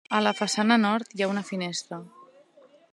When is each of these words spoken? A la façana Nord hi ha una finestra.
A 0.19 0.19
la 0.27 0.31
façana 0.37 0.77
Nord 0.85 1.13
hi 1.17 1.25
ha 1.25 1.29
una 1.35 1.45
finestra. 1.51 2.01